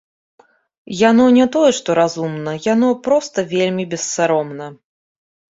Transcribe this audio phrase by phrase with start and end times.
[1.09, 4.65] Яно не тое што разумна, яно проста вельмі бессаромна.